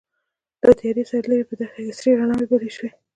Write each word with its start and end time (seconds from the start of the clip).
له 0.67 0.73
تيارې 0.79 1.03
سره 1.09 1.27
ليرې 1.29 1.45
په 1.49 1.55
دښته 1.59 1.79
کې 1.85 1.93
سرې 1.99 2.11
رڼاوې 2.19 2.45
بلې 2.51 2.71
شوې. 2.77 2.89